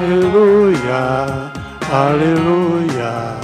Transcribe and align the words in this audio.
Aleluia, 0.00 1.52
aleluia, 1.92 3.38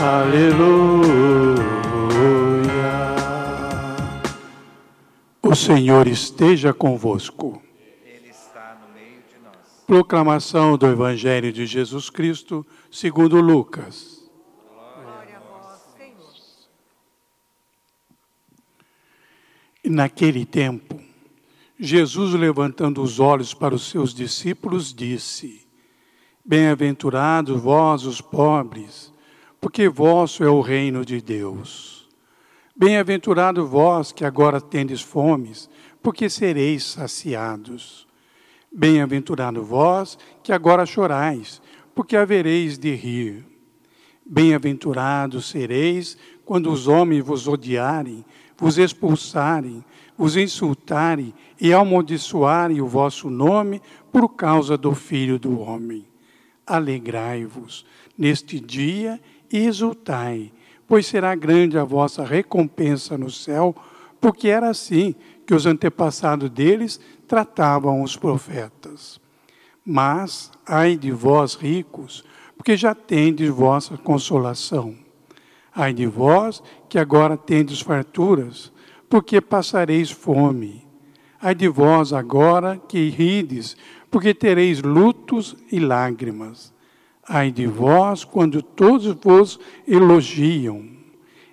aleluia. 0.00 1.60
O 5.42 5.54
Senhor 5.54 6.06
esteja 6.08 6.72
convosco. 6.72 7.62
Ele 8.02 8.30
está 8.30 8.80
no 8.80 8.94
meio 8.94 9.20
de 9.28 9.44
nós. 9.44 9.54
Proclamação 9.86 10.78
do 10.78 10.86
Evangelho 10.86 11.52
de 11.52 11.66
Jesus 11.66 12.08
Cristo, 12.08 12.66
segundo 12.90 13.38
Lucas. 13.38 14.26
Glória 15.04 15.36
a 15.36 15.40
vós, 15.40 15.80
Senhor. 15.98 16.32
Naquele 19.84 20.46
tempo, 20.46 20.98
Jesus, 21.78 22.32
levantando 22.32 23.02
os 23.02 23.20
olhos 23.20 23.52
para 23.52 23.74
os 23.74 23.90
seus 23.90 24.14
discípulos, 24.14 24.94
disse: 24.94 25.68
Bem-aventurados 26.44 27.60
vós, 27.60 28.04
os 28.04 28.20
pobres, 28.20 29.12
porque 29.60 29.88
vosso 29.88 30.42
é 30.42 30.48
o 30.48 30.62
reino 30.62 31.04
de 31.04 31.20
Deus. 31.20 32.08
Bem-aventurado 32.74 33.66
vós 33.66 34.10
que 34.10 34.24
agora 34.24 34.58
tendes 34.58 35.02
fomes, 35.02 35.68
porque 36.02 36.30
sereis 36.30 36.82
saciados. 36.84 38.08
Bem-aventurado 38.72 39.62
vós 39.62 40.18
que 40.42 40.50
agora 40.50 40.86
chorais, 40.86 41.60
porque 41.94 42.16
havereis 42.16 42.78
de 42.78 42.94
rir. 42.94 43.44
Bem-aventurados 44.24 45.50
sereis 45.50 46.16
quando 46.42 46.72
os 46.72 46.88
homens 46.88 47.22
vos 47.22 47.46
odiarem, 47.46 48.24
vos 48.56 48.78
expulsarem, 48.78 49.84
vos 50.16 50.36
insultarem 50.36 51.34
e 51.60 51.74
amaldiçoarem 51.74 52.80
o 52.80 52.86
vosso 52.86 53.28
nome 53.28 53.82
por 54.10 54.30
causa 54.30 54.78
do 54.78 54.94
Filho 54.94 55.38
do 55.38 55.60
Homem. 55.60 56.09
Alegrai-vos 56.70 57.84
neste 58.16 58.60
dia 58.60 59.20
e 59.50 59.58
exultai, 59.66 60.52
pois 60.86 61.06
será 61.06 61.34
grande 61.34 61.76
a 61.76 61.84
vossa 61.84 62.24
recompensa 62.24 63.18
no 63.18 63.30
céu, 63.30 63.74
porque 64.20 64.48
era 64.48 64.68
assim 64.68 65.14
que 65.46 65.54
os 65.54 65.66
antepassados 65.66 66.48
deles 66.50 67.00
tratavam 67.26 68.02
os 68.02 68.16
profetas. 68.16 69.20
Mas, 69.84 70.52
ai 70.66 70.96
de 70.96 71.10
vós 71.10 71.54
ricos, 71.54 72.24
porque 72.56 72.76
já 72.76 72.94
tendes 72.94 73.48
vossa 73.48 73.96
consolação. 73.96 74.94
Ai 75.74 75.92
de 75.92 76.06
vós 76.06 76.62
que 76.88 76.98
agora 76.98 77.36
tendes 77.36 77.80
farturas, 77.80 78.72
porque 79.08 79.40
passareis 79.40 80.10
fome. 80.10 80.89
Ai 81.42 81.54
de 81.54 81.68
vós 81.68 82.12
agora 82.12 82.76
que 82.76 83.08
rides, 83.08 83.76
porque 84.10 84.34
tereis 84.34 84.82
lutos 84.82 85.56
e 85.72 85.80
lágrimas. 85.80 86.72
Ai 87.26 87.50
de 87.50 87.66
vós 87.66 88.24
quando 88.24 88.62
todos 88.62 89.06
vos 89.22 89.58
elogiam. 89.86 90.86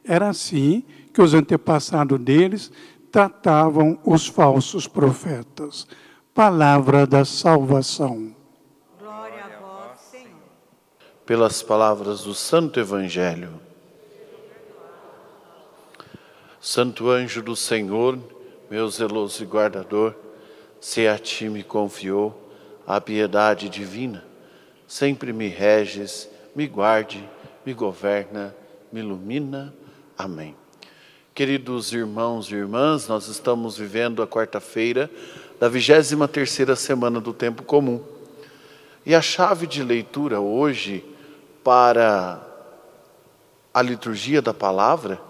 Era 0.03 0.29
assim 0.29 0.83
que 1.13 1.21
os 1.21 1.33
antepassados 1.33 2.19
deles 2.19 2.71
tratavam 3.11 3.97
os 4.03 4.27
falsos 4.27 4.87
profetas. 4.87 5.87
Palavra 6.33 7.07
da 7.07 7.23
salvação. 7.23 8.35
Glória 8.99 9.45
a 9.45 9.59
vós, 9.59 9.99
Senhor. 9.99 10.27
pelas 11.25 11.63
palavras 11.63 12.23
do 12.23 12.33
Santo 12.33 12.79
Evangelho. 12.79 13.59
Santo 16.59 17.09
anjo 17.09 17.41
do 17.41 17.55
Senhor, 17.55 18.19
meu 18.69 18.89
zeloso 18.89 19.45
guardador, 19.45 20.15
se 20.79 21.07
a 21.07 21.17
ti 21.17 21.49
me 21.49 21.63
confiou 21.63 22.51
a 22.85 22.99
piedade 22.99 23.69
divina, 23.69 24.23
sempre 24.87 25.33
me 25.33 25.47
reges, 25.47 26.29
me 26.55 26.67
guarde, 26.67 27.27
me 27.65 27.73
governa, 27.73 28.55
me 28.91 28.99
ilumina. 28.99 29.73
Amém. 30.17 30.55
Queridos 31.33 31.93
irmãos 31.93 32.49
e 32.49 32.55
irmãs, 32.55 33.07
nós 33.07 33.27
estamos 33.27 33.77
vivendo 33.77 34.23
a 34.23 34.27
quarta-feira 34.27 35.09
da 35.59 35.67
23 35.69 36.29
terceira 36.31 36.75
semana 36.75 37.19
do 37.19 37.33
tempo 37.33 37.63
comum. 37.63 38.01
E 39.05 39.13
a 39.13 39.21
chave 39.21 39.67
de 39.67 39.83
leitura 39.83 40.39
hoje 40.39 41.05
para 41.63 42.41
a 43.73 43.81
liturgia 43.81 44.41
da 44.41 44.53
palavra 44.53 45.21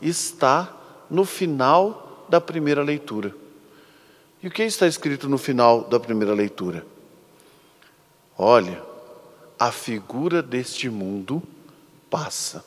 está 0.00 0.72
no 1.10 1.24
final 1.24 2.05
da 2.28 2.40
primeira 2.40 2.82
leitura. 2.82 3.34
E 4.42 4.48
o 4.48 4.50
que 4.50 4.62
está 4.62 4.86
escrito 4.86 5.28
no 5.28 5.38
final 5.38 5.84
da 5.84 5.98
primeira 5.98 6.34
leitura? 6.34 6.86
Olha, 8.38 8.82
a 9.58 9.72
figura 9.72 10.42
deste 10.42 10.90
mundo 10.90 11.42
passa. 12.10 12.64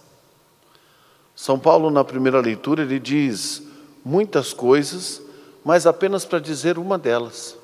São 1.35 1.59
Paulo, 1.59 1.89
na 1.89 2.03
primeira 2.03 2.41
leitura, 2.41 2.81
ele 2.81 2.99
diz 2.99 3.63
muitas 4.03 4.51
coisas, 4.51 5.21
mas 5.63 5.85
apenas 5.85 6.25
para 6.25 6.39
dizer 6.39 6.77
uma 6.77 6.97
delas. 6.97 7.55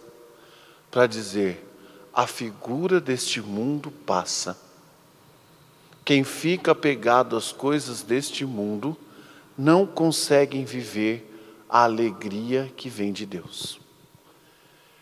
Para 0.91 1.07
dizer, 1.07 1.65
a 2.13 2.25
figura 2.25 3.01
deste 3.01 3.41
mundo 3.41 3.91
passa. 4.05 4.57
Quem 6.05 6.23
fica 6.23 6.71
apegado 6.71 7.35
às 7.35 7.51
coisas 7.51 8.03
deste 8.03 8.45
mundo 8.45 8.95
não 9.57 9.85
consegue 9.85 10.63
viver 10.63 11.34
a 11.75 11.83
alegria 11.83 12.71
que 12.77 12.87
vem 12.87 13.11
de 13.11 13.25
Deus. 13.25 13.81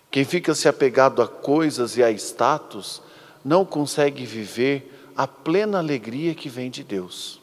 Quem 0.10 0.26
fica 0.26 0.56
se 0.56 0.68
apegado 0.68 1.22
a 1.22 1.28
coisas 1.28 1.98
e 1.98 2.04
a 2.04 2.10
status 2.10 3.00
não 3.46 3.64
consegue 3.64 4.26
viver 4.26 5.12
a 5.16 5.28
plena 5.28 5.78
alegria 5.78 6.34
que 6.34 6.50
vem 6.50 6.72
de 6.72 6.84
Deus. 6.84 7.40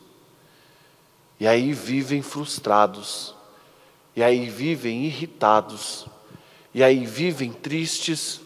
E 1.39 1.47
aí 1.47 1.73
vivem 1.73 2.23
frustrados, 2.23 3.33
e 4.17 4.23
aí 4.25 4.51
vivem 4.51 5.05
irritados, 5.05 6.07
e 6.75 6.83
aí 6.83 7.07
vivem 7.07 7.53
tristes, 7.53 8.41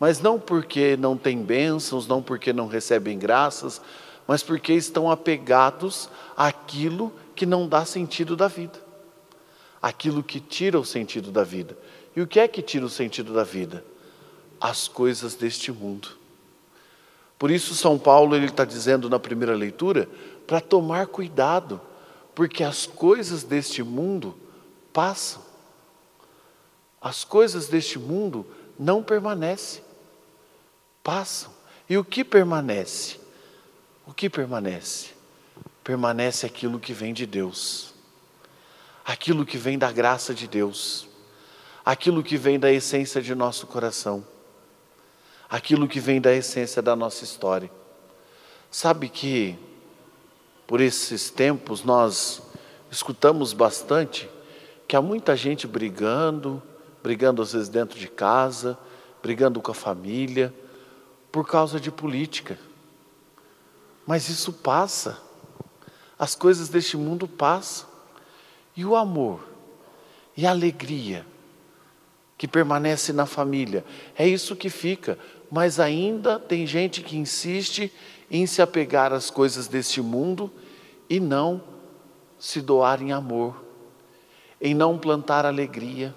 mas 0.00 0.22
não 0.22 0.40
porque 0.40 0.96
não 0.96 1.18
têm 1.18 1.42
bênçãos, 1.42 2.06
não 2.06 2.22
porque 2.22 2.50
não 2.50 2.66
recebem 2.66 3.18
graças, 3.18 3.78
mas 4.26 4.42
porque 4.42 4.72
estão 4.72 5.10
apegados 5.10 6.08
àquilo 6.34 7.12
que 7.34 7.44
não 7.44 7.68
dá 7.68 7.84
sentido 7.84 8.34
da 8.34 8.48
vida, 8.48 8.81
aquilo 9.82 10.22
que 10.22 10.38
tira 10.38 10.78
o 10.78 10.84
sentido 10.84 11.32
da 11.32 11.42
vida. 11.42 11.76
E 12.14 12.20
o 12.20 12.26
que 12.26 12.38
é 12.38 12.46
que 12.46 12.62
tira 12.62 12.86
o 12.86 12.90
sentido 12.90 13.34
da 13.34 13.42
vida? 13.42 13.84
As 14.60 14.86
coisas 14.86 15.34
deste 15.34 15.72
mundo. 15.72 16.08
Por 17.38 17.50
isso 17.50 17.74
São 17.74 17.98
Paulo 17.98 18.36
ele 18.36 18.46
está 18.46 18.64
dizendo 18.64 19.10
na 19.10 19.18
primeira 19.18 19.56
leitura 19.56 20.08
para 20.46 20.60
tomar 20.60 21.08
cuidado, 21.08 21.80
porque 22.34 22.62
as 22.62 22.86
coisas 22.86 23.42
deste 23.42 23.82
mundo 23.82 24.36
passam. 24.92 25.42
As 27.00 27.24
coisas 27.24 27.66
deste 27.66 27.98
mundo 27.98 28.46
não 28.78 29.02
permanecem, 29.02 29.82
passam. 31.02 31.50
E 31.90 31.98
o 31.98 32.04
que 32.04 32.22
permanece? 32.22 33.18
O 34.06 34.14
que 34.14 34.30
permanece? 34.30 35.10
Permanece 35.82 36.46
aquilo 36.46 36.78
que 36.78 36.92
vem 36.92 37.12
de 37.12 37.26
Deus, 37.26 37.91
aquilo 39.04 39.44
que 39.44 39.56
vem 39.56 39.78
da 39.78 39.90
graça 39.90 40.34
de 40.34 40.46
Deus, 40.46 41.08
aquilo 41.84 42.22
que 42.22 42.36
vem 42.36 42.58
da 42.58 42.70
essência 42.70 43.20
de 43.20 43.34
nosso 43.34 43.66
coração, 43.66 44.24
aquilo 45.48 45.88
que 45.88 46.00
vem 46.00 46.20
da 46.20 46.32
essência 46.32 46.80
da 46.80 46.94
nossa 46.94 47.24
história. 47.24 47.70
Sabe 48.70 49.08
que, 49.08 49.58
por 50.66 50.80
esses 50.80 51.30
tempos, 51.30 51.84
nós 51.84 52.42
escutamos 52.90 53.52
bastante 53.52 54.28
que 54.86 54.96
há 54.96 55.02
muita 55.02 55.36
gente 55.36 55.66
brigando, 55.66 56.62
brigando 57.02 57.42
às 57.42 57.52
vezes 57.52 57.68
dentro 57.68 57.98
de 57.98 58.08
casa, 58.08 58.78
brigando 59.22 59.60
com 59.60 59.70
a 59.70 59.74
família, 59.74 60.54
por 61.30 61.46
causa 61.46 61.80
de 61.80 61.90
política. 61.90 62.58
Mas 64.06 64.28
isso 64.28 64.52
passa. 64.52 65.18
As 66.18 66.34
coisas 66.34 66.68
deste 66.68 66.96
mundo 66.96 67.26
passam. 67.26 67.91
E 68.76 68.84
o 68.84 68.96
amor 68.96 69.48
e 70.36 70.46
a 70.46 70.50
alegria 70.50 71.26
que 72.38 72.48
permanece 72.48 73.12
na 73.12 73.24
família, 73.24 73.84
é 74.16 74.26
isso 74.26 74.56
que 74.56 74.68
fica. 74.68 75.18
Mas 75.50 75.78
ainda 75.78 76.40
tem 76.40 76.66
gente 76.66 77.02
que 77.02 77.16
insiste 77.16 77.92
em 78.30 78.46
se 78.46 78.62
apegar 78.62 79.12
às 79.12 79.30
coisas 79.30 79.68
deste 79.68 80.00
mundo 80.00 80.50
e 81.08 81.20
não 81.20 81.62
se 82.38 82.60
doar 82.60 83.00
em 83.00 83.12
amor, 83.12 83.62
em 84.60 84.74
não 84.74 84.98
plantar 84.98 85.46
alegria, 85.46 86.14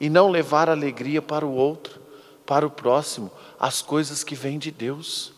e 0.00 0.10
não 0.10 0.28
levar 0.28 0.68
alegria 0.68 1.22
para 1.22 1.46
o 1.46 1.54
outro, 1.54 2.00
para 2.44 2.66
o 2.66 2.70
próximo, 2.70 3.30
as 3.60 3.80
coisas 3.80 4.24
que 4.24 4.34
vêm 4.34 4.58
de 4.58 4.70
Deus. 4.70 5.32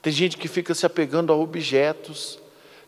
Tem 0.00 0.12
gente 0.12 0.38
que 0.38 0.48
fica 0.48 0.74
se 0.74 0.86
apegando 0.86 1.32
a 1.32 1.36
objetos, 1.36 2.38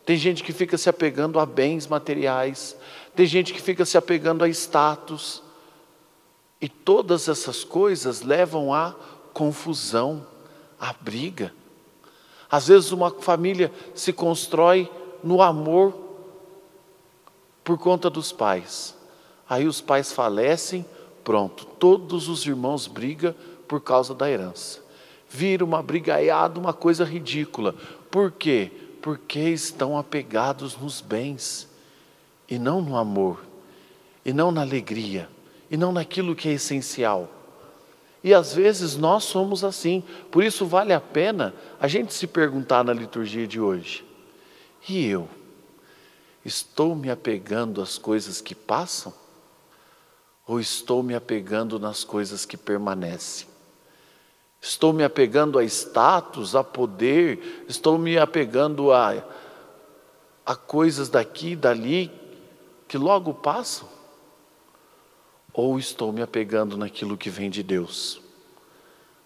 tem 0.05 0.17
gente 0.17 0.43
que 0.43 0.51
fica 0.51 0.77
se 0.77 0.89
apegando 0.89 1.39
a 1.39 1.45
bens 1.45 1.87
materiais, 1.87 2.75
tem 3.15 3.25
gente 3.25 3.53
que 3.53 3.61
fica 3.61 3.85
se 3.85 3.97
apegando 3.97 4.43
a 4.43 4.49
status. 4.49 5.43
E 6.61 6.67
todas 6.67 7.27
essas 7.29 7.63
coisas 7.63 8.21
levam 8.21 8.73
à 8.73 8.95
confusão, 9.33 10.25
à 10.79 10.93
briga. 10.93 11.53
Às 12.51 12.67
vezes 12.67 12.91
uma 12.91 13.11
família 13.11 13.71
se 13.93 14.11
constrói 14.11 14.91
no 15.23 15.41
amor 15.41 15.93
por 17.63 17.77
conta 17.77 18.09
dos 18.09 18.31
pais. 18.31 18.95
Aí 19.47 19.67
os 19.67 19.79
pais 19.79 20.11
falecem, 20.11 20.85
pronto, 21.23 21.65
todos 21.65 22.27
os 22.27 22.45
irmãos 22.45 22.87
brigam 22.87 23.35
por 23.67 23.81
causa 23.81 24.13
da 24.13 24.29
herança. 24.29 24.79
Vira 25.29 25.63
uma 25.63 25.81
brigaiada, 25.83 26.59
uma 26.59 26.73
coisa 26.73 27.03
ridícula. 27.03 27.75
Por 28.09 28.31
quê? 28.31 28.71
Porque 29.01 29.39
estão 29.39 29.97
apegados 29.97 30.77
nos 30.77 31.01
bens 31.01 31.67
e 32.49 32.57
não 32.57 32.81
no 32.81 32.97
amor, 32.97 33.45
e 34.25 34.33
não 34.33 34.51
na 34.51 34.61
alegria, 34.61 35.29
e 35.69 35.77
não 35.77 35.91
naquilo 35.91 36.35
que 36.35 36.49
é 36.49 36.53
essencial. 36.53 37.29
E 38.23 38.33
às 38.33 38.53
vezes 38.53 38.97
nós 38.97 39.23
somos 39.23 39.63
assim, 39.63 40.03
por 40.29 40.43
isso 40.43 40.65
vale 40.65 40.91
a 40.91 40.99
pena 40.99 41.53
a 41.79 41.87
gente 41.87 42.13
se 42.13 42.27
perguntar 42.27 42.83
na 42.83 42.91
liturgia 42.91 43.47
de 43.47 43.59
hoje: 43.59 44.03
e 44.87 45.05
eu? 45.05 45.29
Estou 46.43 46.95
me 46.95 47.09
apegando 47.09 47.81
às 47.81 47.97
coisas 47.97 48.41
que 48.41 48.55
passam? 48.55 49.13
Ou 50.47 50.59
estou 50.59 51.03
me 51.03 51.13
apegando 51.13 51.77
nas 51.77 52.03
coisas 52.03 52.45
que 52.45 52.57
permanecem? 52.57 53.47
Estou 54.61 54.91
me 54.91 55.03
apegando 55.03 55.57
a 55.57 55.63
status, 55.63 56.53
a 56.53 56.63
poder, 56.63 57.65
estou 57.67 57.97
me 57.97 58.17
apegando 58.17 58.91
a, 58.91 59.23
a 60.45 60.55
coisas 60.55 61.07
daqui 61.07 61.51
e 61.51 61.55
dali 61.55 62.11
que 62.87 62.97
logo 62.97 63.33
passam? 63.33 63.87
Ou 65.53 65.79
estou 65.79 66.11
me 66.11 66.21
apegando 66.21 66.75
naquilo 66.75 67.17
que 67.17 67.29
vem 67.29 67.49
de 67.49 67.63
Deus? 67.63 68.21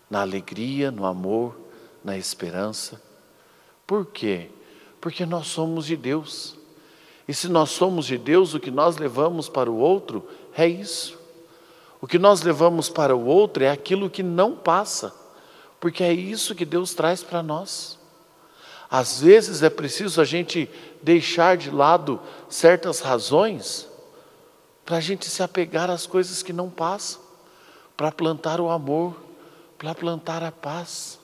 Na 0.09 0.21
alegria, 0.21 0.91
no 0.91 1.05
amor, 1.05 1.55
na 2.03 2.15
esperança? 2.15 3.01
Por 3.87 4.05
quê? 4.05 4.51
Porque 5.01 5.25
nós 5.25 5.47
somos 5.47 5.87
de 5.87 5.97
Deus. 5.97 6.55
E 7.27 7.33
se 7.33 7.49
nós 7.49 7.71
somos 7.71 8.05
de 8.05 8.17
Deus, 8.17 8.53
o 8.53 8.59
que 8.59 8.69
nós 8.69 8.97
levamos 8.97 9.49
para 9.49 9.69
o 9.69 9.77
outro 9.77 10.27
é 10.55 10.67
isso. 10.67 11.17
O 11.99 12.05
que 12.05 12.19
nós 12.19 12.41
levamos 12.43 12.87
para 12.87 13.15
o 13.15 13.25
outro 13.25 13.63
é 13.63 13.69
aquilo 13.69 14.09
que 14.09 14.21
não 14.21 14.55
passa 14.55 15.22
porque 15.83 16.01
é 16.01 16.13
isso 16.13 16.55
que 16.55 16.63
Deus 16.63 16.93
traz 16.93 17.21
para 17.21 17.43
nós. 17.43 17.99
Às 18.89 19.19
vezes 19.19 19.61
é 19.61 19.69
preciso 19.69 20.21
a 20.21 20.23
gente 20.23 20.69
deixar 21.01 21.57
de 21.57 21.69
lado 21.69 22.21
certas 22.47 23.01
razões 23.01 23.85
para 24.85 24.95
a 24.95 24.99
gente 25.01 25.25
se 25.25 25.43
apegar 25.43 25.89
às 25.89 26.07
coisas 26.07 26.41
que 26.41 26.53
não 26.53 26.69
passam, 26.69 27.19
para 27.97 28.13
plantar 28.13 28.61
o 28.61 28.69
amor, 28.69 29.13
para 29.77 29.93
plantar 29.93 30.41
a 30.41 30.53
paz. 30.53 31.19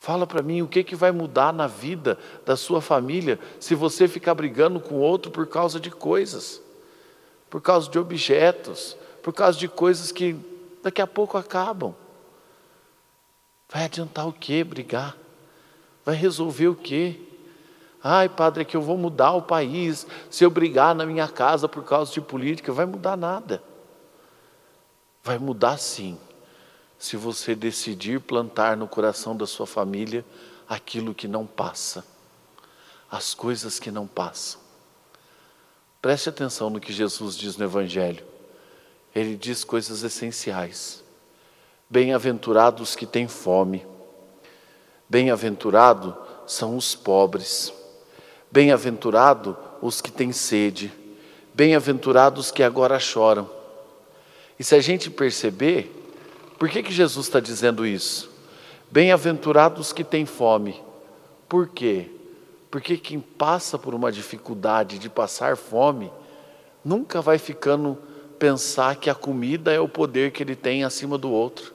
Fala 0.00 0.26
para 0.26 0.40
mim 0.40 0.62
o 0.62 0.66
que, 0.66 0.82
que 0.82 0.96
vai 0.96 1.12
mudar 1.12 1.52
na 1.52 1.66
vida 1.66 2.18
da 2.46 2.56
sua 2.56 2.80
família 2.80 3.38
se 3.60 3.74
você 3.74 4.08
ficar 4.08 4.32
brigando 4.32 4.80
com 4.80 4.94
outro 4.94 5.30
por 5.30 5.46
causa 5.46 5.78
de 5.78 5.90
coisas, 5.90 6.62
por 7.50 7.60
causa 7.60 7.90
de 7.90 7.98
objetos, 7.98 8.96
por 9.22 9.34
causa 9.34 9.58
de 9.58 9.68
coisas 9.68 10.10
que 10.10 10.34
daqui 10.82 11.02
a 11.02 11.06
pouco 11.06 11.36
acabam. 11.36 11.94
Vai 13.68 13.84
adiantar 13.84 14.26
o 14.26 14.32
quê 14.32 14.62
brigar? 14.62 15.16
Vai 16.04 16.14
resolver 16.14 16.68
o 16.68 16.74
quê? 16.74 17.20
Ai, 18.02 18.28
padre, 18.28 18.62
é 18.62 18.64
que 18.64 18.76
eu 18.76 18.82
vou 18.82 18.98
mudar 18.98 19.32
o 19.32 19.42
país 19.42 20.06
se 20.30 20.44
eu 20.44 20.50
brigar 20.50 20.94
na 20.94 21.06
minha 21.06 21.26
casa 21.26 21.68
por 21.68 21.84
causa 21.84 22.12
de 22.12 22.20
política. 22.20 22.72
Vai 22.72 22.84
mudar 22.84 23.16
nada. 23.16 23.62
Vai 25.22 25.38
mudar 25.38 25.78
sim, 25.78 26.18
se 26.98 27.16
você 27.16 27.54
decidir 27.54 28.20
plantar 28.20 28.76
no 28.76 28.88
coração 28.88 29.36
da 29.36 29.46
sua 29.46 29.66
família 29.66 30.24
aquilo 30.68 31.14
que 31.14 31.28
não 31.28 31.46
passa, 31.46 32.04
as 33.10 33.34
coisas 33.34 33.78
que 33.78 33.90
não 33.90 34.06
passam. 34.06 34.60
Preste 36.02 36.28
atenção 36.28 36.68
no 36.68 36.80
que 36.80 36.92
Jesus 36.92 37.36
diz 37.36 37.56
no 37.56 37.64
Evangelho. 37.64 38.24
Ele 39.14 39.36
diz 39.36 39.64
coisas 39.64 40.02
essenciais. 40.02 41.03
Bem-aventurados 41.88 42.96
que 42.96 43.04
têm 43.04 43.28
fome. 43.28 43.86
Bem-aventurado 45.08 46.16
são 46.46 46.78
os 46.78 46.94
pobres. 46.94 47.72
Bem-aventurado 48.50 49.56
os 49.82 50.00
que 50.00 50.10
têm 50.10 50.32
sede. 50.32 50.90
Bem-aventurados 51.52 52.50
que 52.50 52.62
agora 52.62 52.98
choram. 52.98 53.50
E 54.58 54.64
se 54.64 54.74
a 54.74 54.80
gente 54.80 55.10
perceber, 55.10 55.92
por 56.58 56.70
que, 56.70 56.82
que 56.82 56.92
Jesus 56.92 57.26
está 57.26 57.38
dizendo 57.38 57.86
isso? 57.86 58.30
Bem-aventurados 58.90 59.92
que 59.92 60.02
têm 60.02 60.24
fome. 60.24 60.82
Por 61.46 61.68
quê? 61.68 62.10
Porque 62.70 62.96
quem 62.96 63.20
passa 63.20 63.78
por 63.78 63.94
uma 63.94 64.10
dificuldade 64.10 64.98
de 64.98 65.10
passar 65.10 65.56
fome, 65.56 66.10
nunca 66.82 67.20
vai 67.20 67.36
ficando 67.36 67.98
pensar 68.38 68.96
que 68.96 69.10
a 69.10 69.14
comida 69.14 69.70
é 69.70 69.78
o 69.78 69.88
poder 69.88 70.32
que 70.32 70.42
ele 70.42 70.56
tem 70.56 70.82
acima 70.82 71.18
do 71.18 71.30
outro 71.30 71.73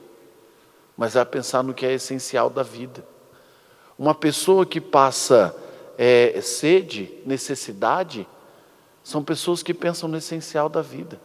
mas 1.00 1.16
a 1.16 1.24
pensar 1.24 1.62
no 1.62 1.72
que 1.72 1.86
é 1.86 1.94
essencial 1.94 2.50
da 2.50 2.62
vida. 2.62 3.02
Uma 3.98 4.14
pessoa 4.14 4.66
que 4.66 4.82
passa 4.82 5.56
é, 5.96 6.38
sede, 6.42 7.10
necessidade, 7.24 8.28
são 9.02 9.24
pessoas 9.24 9.62
que 9.62 9.72
pensam 9.72 10.10
no 10.10 10.18
essencial 10.18 10.68
da 10.68 10.82
vida. 10.82 11.18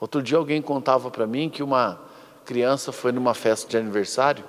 Outro 0.00 0.22
dia 0.22 0.38
alguém 0.38 0.62
contava 0.62 1.10
para 1.10 1.26
mim 1.26 1.50
que 1.50 1.60
uma 1.60 2.00
criança 2.44 2.92
foi 2.92 3.10
numa 3.10 3.34
festa 3.34 3.68
de 3.68 3.76
aniversário 3.76 4.44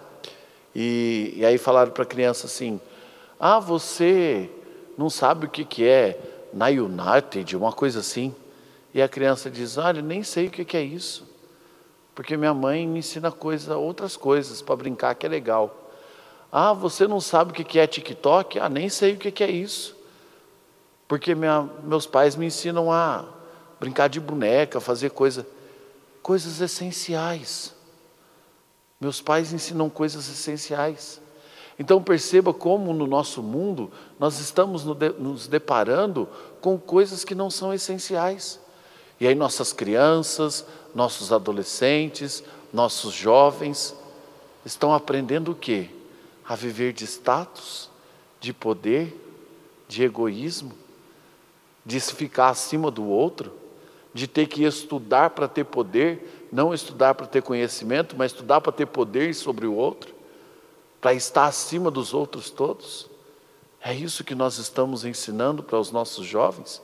e, 0.75 1.33
e 1.35 1.43
aí 1.43 1.57
falaram 1.57 1.91
para 1.91 2.03
a 2.03 2.05
criança 2.05 2.45
assim: 2.45 2.79
Ah, 3.39 3.57
você 3.57 4.47
não 4.95 5.09
sabe 5.09 5.47
o 5.47 5.49
que, 5.49 5.65
que 5.65 5.87
é 5.87 6.19
na 6.53 6.67
United, 6.67 7.57
uma 7.57 7.73
coisa 7.73 8.01
assim. 8.01 8.35
E 8.93 9.01
a 9.01 9.09
criança 9.09 9.49
diz: 9.49 9.75
Olha, 9.79 10.03
nem 10.03 10.21
sei 10.21 10.45
o 10.45 10.51
que, 10.51 10.63
que 10.63 10.77
é 10.77 10.83
isso 10.83 11.28
porque 12.19 12.35
minha 12.35 12.53
mãe 12.53 12.85
me 12.85 12.99
ensina 12.99 13.31
coisa, 13.31 13.77
outras 13.77 14.17
coisas 14.17 14.61
para 14.61 14.75
brincar 14.75 15.15
que 15.15 15.25
é 15.25 15.29
legal. 15.29 15.89
Ah, 16.51 16.73
você 16.73 17.07
não 17.07 17.21
sabe 17.21 17.51
o 17.51 17.53
que 17.53 17.79
é 17.79 17.87
TikTok? 17.87 18.59
Ah, 18.59 18.67
nem 18.67 18.89
sei 18.89 19.13
o 19.13 19.17
que 19.17 19.41
é 19.41 19.49
isso. 19.49 19.95
Porque 21.07 21.33
minha, 21.33 21.69
meus 21.81 22.05
pais 22.05 22.35
me 22.35 22.45
ensinam 22.45 22.91
a 22.91 23.23
brincar 23.79 24.09
de 24.09 24.19
boneca, 24.19 24.81
fazer 24.81 25.11
coisa, 25.11 25.47
coisas 26.21 26.59
essenciais. 26.59 27.73
Meus 28.99 29.21
pais 29.21 29.53
ensinam 29.53 29.89
coisas 29.89 30.27
essenciais. 30.27 31.21
Então 31.79 32.03
perceba 32.03 32.53
como 32.53 32.91
no 32.91 33.07
nosso 33.07 33.41
mundo 33.41 33.89
nós 34.19 34.41
estamos 34.41 34.83
nos 34.83 35.47
deparando 35.47 36.27
com 36.59 36.77
coisas 36.77 37.23
que 37.23 37.33
não 37.33 37.49
são 37.49 37.73
essenciais. 37.73 38.59
E 39.19 39.27
aí 39.27 39.35
nossas 39.35 39.73
crianças, 39.73 40.65
nossos 40.95 41.31
adolescentes, 41.31 42.43
nossos 42.71 43.13
jovens 43.13 43.95
estão 44.65 44.93
aprendendo 44.93 45.51
o 45.51 45.55
quê? 45.55 45.89
A 46.45 46.55
viver 46.55 46.93
de 46.93 47.05
status, 47.05 47.89
de 48.39 48.53
poder, 48.53 49.15
de 49.87 50.03
egoísmo, 50.03 50.73
de 51.85 51.99
se 51.99 52.13
ficar 52.13 52.49
acima 52.49 52.89
do 52.89 53.05
outro, 53.05 53.51
de 54.13 54.27
ter 54.27 54.47
que 54.47 54.63
estudar 54.63 55.31
para 55.31 55.47
ter 55.47 55.65
poder, 55.65 56.47
não 56.51 56.73
estudar 56.73 57.13
para 57.15 57.27
ter 57.27 57.41
conhecimento, 57.41 58.15
mas 58.17 58.31
estudar 58.31 58.61
para 58.61 58.71
ter 58.71 58.85
poder 58.85 59.33
sobre 59.35 59.67
o 59.67 59.73
outro, 59.73 60.13
para 61.01 61.13
estar 61.13 61.45
acima 61.45 61.91
dos 61.91 62.13
outros 62.13 62.49
todos. 62.49 63.07
É 63.81 63.93
isso 63.93 64.23
que 64.23 64.35
nós 64.35 64.57
estamos 64.57 65.05
ensinando 65.05 65.63
para 65.63 65.79
os 65.79 65.91
nossos 65.91 66.25
jovens, 66.25 66.81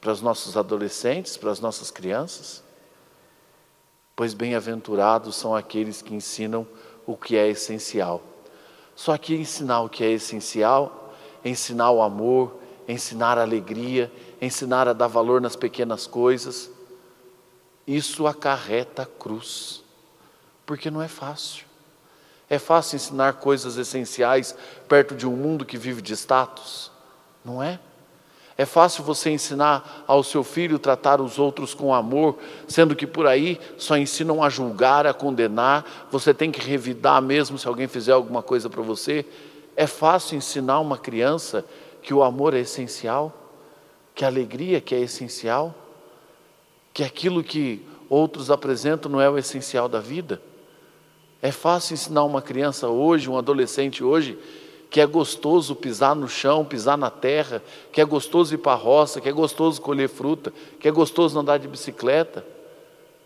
para 0.00 0.12
os 0.12 0.20
nossos 0.20 0.56
adolescentes, 0.56 1.36
para 1.36 1.50
as 1.50 1.60
nossas 1.60 1.90
crianças. 1.90 2.62
Pois 4.14 4.34
bem-aventurados 4.34 5.36
são 5.36 5.54
aqueles 5.54 6.00
que 6.00 6.14
ensinam 6.14 6.66
o 7.06 7.16
que 7.16 7.36
é 7.36 7.48
essencial. 7.48 8.22
Só 8.94 9.16
que 9.18 9.34
ensinar 9.34 9.82
o 9.82 9.88
que 9.88 10.02
é 10.02 10.10
essencial, 10.10 11.14
ensinar 11.44 11.90
o 11.90 12.02
amor, 12.02 12.58
ensinar 12.88 13.36
a 13.38 13.42
alegria, 13.42 14.10
ensinar 14.40 14.88
a 14.88 14.92
dar 14.92 15.06
valor 15.06 15.40
nas 15.40 15.56
pequenas 15.56 16.06
coisas, 16.06 16.70
isso 17.86 18.26
acarreta 18.26 19.02
a 19.02 19.06
cruz, 19.06 19.82
porque 20.64 20.90
não 20.90 21.02
é 21.02 21.08
fácil. 21.08 21.64
É 22.48 22.58
fácil 22.58 22.96
ensinar 22.96 23.34
coisas 23.34 23.76
essenciais 23.76 24.54
perto 24.88 25.14
de 25.14 25.26
um 25.26 25.36
mundo 25.36 25.64
que 25.64 25.76
vive 25.76 26.00
de 26.00 26.12
status? 26.14 26.90
Não 27.44 27.62
é? 27.62 27.80
É 28.58 28.64
fácil 28.64 29.04
você 29.04 29.30
ensinar 29.30 30.04
ao 30.06 30.22
seu 30.22 30.42
filho 30.42 30.78
tratar 30.78 31.20
os 31.20 31.38
outros 31.38 31.74
com 31.74 31.92
amor, 31.92 32.38
sendo 32.66 32.96
que 32.96 33.06
por 33.06 33.26
aí 33.26 33.60
só 33.76 33.98
ensinam 33.98 34.42
a 34.42 34.48
julgar, 34.48 35.06
a 35.06 35.12
condenar. 35.12 36.08
Você 36.10 36.32
tem 36.32 36.50
que 36.50 36.66
revidar 36.66 37.20
mesmo 37.20 37.58
se 37.58 37.68
alguém 37.68 37.86
fizer 37.86 38.12
alguma 38.12 38.42
coisa 38.42 38.70
para 38.70 38.80
você. 38.80 39.26
É 39.76 39.86
fácil 39.86 40.38
ensinar 40.38 40.80
uma 40.80 40.96
criança 40.96 41.66
que 42.02 42.14
o 42.14 42.22
amor 42.22 42.54
é 42.54 42.60
essencial, 42.60 43.30
que 44.14 44.24
a 44.24 44.28
alegria 44.28 44.80
que 44.80 44.94
é 44.94 45.00
essencial, 45.00 45.74
que 46.94 47.04
aquilo 47.04 47.44
que 47.44 47.84
outros 48.08 48.50
apresentam 48.50 49.12
não 49.12 49.20
é 49.20 49.28
o 49.28 49.36
essencial 49.36 49.86
da 49.86 50.00
vida. 50.00 50.40
É 51.42 51.52
fácil 51.52 51.92
ensinar 51.92 52.24
uma 52.24 52.40
criança 52.40 52.88
hoje, 52.88 53.28
um 53.28 53.36
adolescente 53.36 54.02
hoje, 54.02 54.38
que 54.96 55.00
é 55.02 55.04
gostoso 55.04 55.76
pisar 55.76 56.16
no 56.16 56.26
chão, 56.26 56.64
pisar 56.64 56.96
na 56.96 57.10
terra, 57.10 57.62
que 57.92 58.00
é 58.00 58.04
gostoso 58.06 58.54
ir 58.54 58.56
para 58.56 58.72
a 58.72 58.76
roça, 58.76 59.20
que 59.20 59.28
é 59.28 59.32
gostoso 59.32 59.78
colher 59.82 60.08
fruta, 60.08 60.50
que 60.80 60.88
é 60.88 60.90
gostoso 60.90 61.38
andar 61.38 61.58
de 61.58 61.68
bicicleta. 61.68 62.42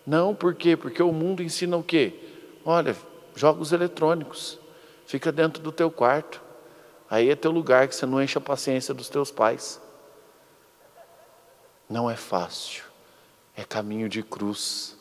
Não, 0.05 0.35
por 0.35 0.53
quê? 0.53 0.75
Porque 0.75 1.01
o 1.01 1.13
mundo 1.13 1.41
ensina 1.41 1.77
o 1.77 1.81
quê? 1.81 2.13
Olha, 2.65 2.93
jogos 3.37 3.71
eletrônicos, 3.71 4.59
fica 5.05 5.31
dentro 5.31 5.63
do 5.63 5.71
teu 5.71 5.89
quarto. 5.89 6.41
Aí 7.09 7.29
é 7.29 7.37
teu 7.37 7.51
lugar 7.51 7.87
que 7.87 7.95
você 7.95 8.05
não 8.05 8.21
enche 8.21 8.37
a 8.37 8.41
paciência 8.41 8.93
dos 8.93 9.07
teus 9.07 9.31
pais. 9.31 9.79
Não 11.89 12.11
é 12.11 12.17
fácil, 12.17 12.83
é 13.55 13.63
caminho 13.63 14.09
de 14.09 14.21
cruz, 14.21 14.97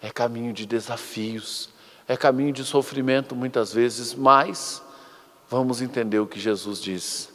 é 0.00 0.10
caminho 0.10 0.52
de 0.52 0.64
desafios, 0.64 1.70
é 2.06 2.16
caminho 2.16 2.52
de 2.52 2.62
sofrimento 2.62 3.34
muitas 3.34 3.72
vezes, 3.72 4.14
mas 4.14 4.80
vamos 5.48 5.80
entender 5.80 6.18
o 6.18 6.26
que 6.26 6.40
Jesus 6.40 6.80
diz. 6.80 7.32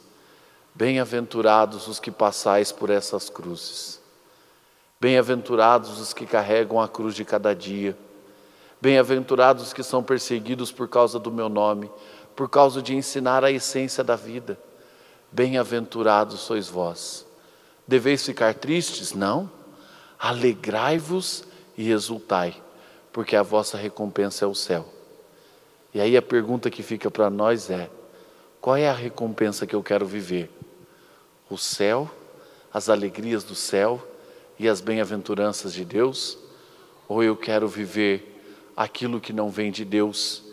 Bem-aventurados 0.74 1.88
os 1.88 2.00
que 2.00 2.12
passais 2.12 2.72
por 2.72 2.90
essas 2.90 3.30
cruzes. 3.30 4.00
Bem-aventurados 5.00 6.00
os 6.00 6.14
que 6.14 6.26
carregam 6.26 6.80
a 6.80 6.88
cruz 6.88 7.16
de 7.16 7.24
cada 7.24 7.54
dia. 7.54 7.98
Bem-aventurados 8.82 9.68
os 9.68 9.74
que 9.74 9.84
são 9.84 10.04
perseguidos 10.04 10.72
por 10.72 10.88
causa 10.88 11.20
do 11.20 11.32
meu 11.32 11.50
nome, 11.50 11.92
por 12.36 12.50
causa 12.50 12.82
de 12.82 12.96
ensinar 12.96 13.44
a 13.44 13.52
essência 13.52 14.04
da 14.04 14.16
vida. 14.16 14.58
Bem-aventurados 15.32 16.40
sois 16.40 16.68
vós. 16.68 17.26
Deveis 17.88 18.26
ficar 18.26 18.54
tristes? 18.54 19.14
Não. 19.14 19.50
Alegrai-vos 20.18 21.44
e 21.78 21.92
exultai, 21.92 22.62
porque 23.12 23.36
a 23.36 23.44
vossa 23.44 23.78
recompensa 23.78 24.46
é 24.46 24.48
o 24.48 24.56
céu. 24.56 24.88
E 25.94 26.00
aí 26.00 26.16
a 26.16 26.22
pergunta 26.22 26.70
que 26.70 26.84
fica 26.84 27.10
para 27.10 27.30
nós 27.30 27.70
é: 27.70 27.90
qual 28.62 28.76
é 28.76 28.90
a 28.90 28.94
recompensa 28.94 29.66
que 29.66 29.76
eu 29.76 29.82
quero 29.82 30.06
viver? 30.06 30.50
O 31.50 31.58
céu, 31.58 32.10
as 32.74 32.90
alegrias 32.90 33.44
do 33.44 33.56
céu 33.56 34.06
e 34.58 34.68
as 34.68 34.82
bem-aventuranças 34.82 35.74
de 35.74 35.86
Deus? 35.86 36.38
Ou 37.08 37.24
eu 37.24 37.36
quero 37.36 37.68
viver 37.68 38.42
aquilo 38.76 39.22
que 39.22 39.32
não 39.32 39.50
vem 39.50 39.72
de 39.72 39.86
Deus 39.86 40.44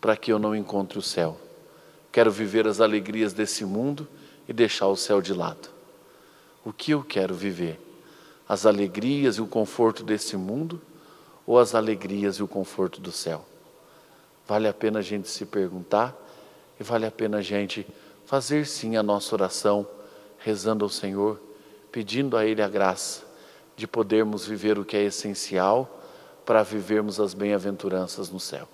para 0.00 0.16
que 0.16 0.32
eu 0.32 0.38
não 0.38 0.54
encontre 0.54 0.98
o 0.98 1.02
céu? 1.02 1.38
Quero 2.12 2.30
viver 2.30 2.66
as 2.66 2.80
alegrias 2.80 3.32
desse 3.32 3.64
mundo 3.64 4.08
e 4.48 4.52
deixar 4.52 4.86
o 4.86 4.96
céu 4.96 5.20
de 5.20 5.34
lado. 5.34 5.68
O 6.64 6.72
que 6.72 6.92
eu 6.92 7.02
quero 7.02 7.34
viver? 7.34 7.78
As 8.48 8.64
alegrias 8.66 9.36
e 9.36 9.42
o 9.42 9.46
conforto 9.46 10.02
desse 10.04 10.36
mundo 10.36 10.80
ou 11.46 11.58
as 11.58 11.74
alegrias 11.74 12.36
e 12.36 12.42
o 12.42 12.48
conforto 12.48 13.00
do 13.00 13.12
céu? 13.12 13.44
Vale 14.46 14.68
a 14.68 14.72
pena 14.72 15.00
a 15.00 15.02
gente 15.02 15.28
se 15.28 15.44
perguntar 15.44 16.16
e 16.78 16.82
vale 16.82 17.06
a 17.06 17.10
pena 17.10 17.38
a 17.38 17.42
gente 17.42 17.86
fazer 18.24 18.66
sim 18.66 18.96
a 18.96 19.02
nossa 19.02 19.34
oração, 19.34 19.86
rezando 20.38 20.84
ao 20.84 20.88
Senhor, 20.88 21.40
pedindo 21.90 22.36
a 22.36 22.44
Ele 22.44 22.62
a 22.62 22.68
graça 22.68 23.22
de 23.76 23.86
podermos 23.86 24.44
viver 24.46 24.78
o 24.78 24.84
que 24.84 24.96
é 24.96 25.04
essencial 25.04 26.00
para 26.44 26.62
vivermos 26.62 27.20
as 27.20 27.34
bem-aventuranças 27.34 28.30
no 28.30 28.40
céu. 28.40 28.68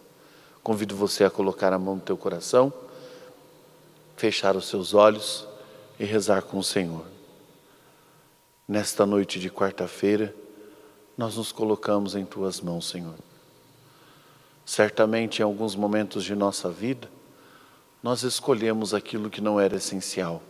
Convido 0.62 0.96
você 0.96 1.24
a 1.24 1.30
colocar 1.30 1.72
a 1.72 1.78
mão 1.78 1.96
no 1.96 2.00
teu 2.00 2.16
coração, 2.16 2.72
fechar 4.16 4.56
os 4.56 4.66
seus 4.66 4.94
olhos 4.94 5.46
e 5.98 6.04
rezar 6.04 6.42
com 6.42 6.58
o 6.58 6.64
Senhor. 6.64 7.04
Nesta 8.66 9.04
noite 9.04 9.38
de 9.38 9.50
quarta-feira, 9.50 10.34
nós 11.16 11.36
nos 11.36 11.52
colocamos 11.52 12.14
em 12.14 12.24
tuas 12.24 12.60
mãos, 12.60 12.88
Senhor. 12.88 13.14
Certamente, 14.64 15.40
em 15.40 15.42
alguns 15.42 15.76
momentos 15.76 16.24
de 16.24 16.34
nossa 16.34 16.70
vida, 16.70 17.10
nós 18.04 18.22
escolhemos 18.22 18.92
aquilo 18.92 19.30
que 19.30 19.40
não 19.40 19.58
era 19.58 19.76
essencial 19.76 20.42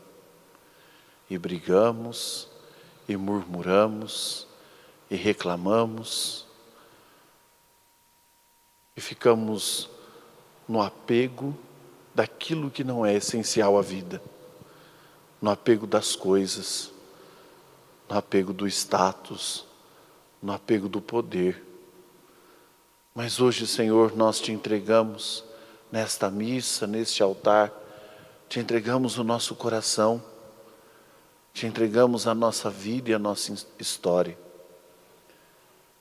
e 1.31 1.39
brigamos, 1.39 2.49
e 3.09 3.17
murmuramos, 3.17 4.45
e 5.09 5.15
reclamamos, 5.15 6.47
e 8.97 9.01
ficamos 9.01 9.89
no 10.69 10.83
apego 10.83 11.57
daquilo 12.13 12.73
que 12.73 12.83
não 12.83 13.07
é 13.07 13.15
essencial 13.15 13.79
à 13.79 13.83
vida, 13.83 14.21
no 15.41 15.49
apego 15.49 15.87
das 15.87 16.17
coisas, 16.17 16.91
no 18.11 18.19
apego 18.19 18.53
do 18.53 18.67
status, 18.67 19.65
no 20.43 20.53
apego 20.53 20.89
do 20.89 21.01
poder. 21.01 21.65
Mas 23.15 23.41
hoje, 23.41 23.65
Senhor, 23.65 24.17
nós 24.17 24.41
te 24.41 24.51
entregamos 24.51 25.45
nesta 25.91 26.31
missa, 26.31 26.87
neste 26.87 27.23
altar, 27.23 27.73
te 28.49 28.61
entregamos 28.61 29.19
o 29.19 29.25
nosso 29.25 29.55
coração, 29.55 30.23
te 31.53 31.67
entregamos 31.67 32.27
a 32.27 32.35
nossa 32.35 32.69
vida 32.69 33.11
e 33.11 33.15
a 33.15 33.19
nossa 33.19 33.55
história. 33.79 34.39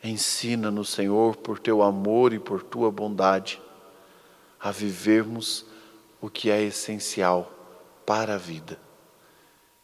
Ensina-nos, 0.04 0.90
Senhor, 0.90 1.38
por 1.38 1.60
teu 1.60 1.82
amor 1.82 2.34
e 2.34 2.40
por 2.40 2.62
tua 2.62 2.92
bondade, 2.92 3.62
a 4.60 4.72
vivermos 4.72 5.66
o 6.20 6.30
que 6.30 6.50
é 6.50 6.62
essencial 6.62 7.52
para 8.06 8.36
a 8.36 8.38
vida. 8.38 8.80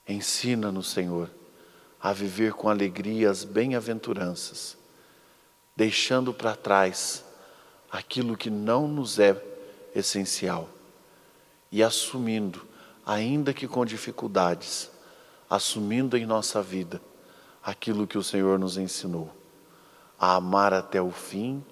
Ensina-nos, 0.07 0.89
Senhor, 0.89 1.29
a 2.01 2.11
viver 2.13 2.53
com 2.53 2.69
alegria 2.69 3.29
as 3.29 3.43
bem-aventuranças, 3.43 4.77
deixando 5.75 6.33
para 6.33 6.55
trás 6.55 7.23
aquilo 7.91 8.37
que 8.37 8.49
não 8.49 8.87
nos 8.87 9.19
é 9.19 9.33
essencial 9.95 10.69
e 11.71 11.83
assumindo, 11.83 12.65
ainda 13.05 13.53
que 13.53 13.67
com 13.67 13.85
dificuldades, 13.85 14.89
assumindo 15.49 16.17
em 16.17 16.25
nossa 16.25 16.61
vida 16.61 17.01
aquilo 17.63 18.07
que 18.07 18.17
o 18.17 18.23
Senhor 18.23 18.57
nos 18.59 18.77
ensinou: 18.77 19.29
a 20.19 20.35
amar 20.35 20.73
até 20.73 21.01
o 21.01 21.11
fim, 21.11 21.63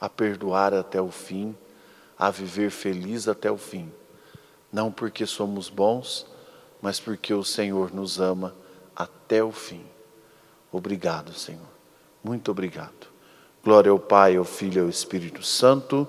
a 0.00 0.08
perdoar 0.08 0.74
até 0.74 1.00
o 1.00 1.10
fim, 1.10 1.56
a 2.18 2.30
viver 2.30 2.70
feliz 2.70 3.28
até 3.28 3.50
o 3.50 3.58
fim. 3.58 3.90
Não 4.72 4.90
porque 4.90 5.26
somos 5.26 5.68
bons, 5.68 6.26
mas 6.80 6.98
porque 6.98 7.34
o 7.34 7.44
Senhor 7.44 7.92
nos 7.92 8.20
ama 8.20 8.54
até 8.96 9.42
o 9.42 9.52
fim. 9.52 9.84
Obrigado, 10.70 11.32
Senhor. 11.34 11.68
Muito 12.24 12.50
obrigado. 12.50 13.12
Glória 13.62 13.90
ao 13.90 13.98
Pai, 13.98 14.36
ao 14.36 14.44
Filho 14.44 14.78
e 14.78 14.80
ao 14.80 14.88
Espírito 14.88 15.42
Santo 15.42 16.08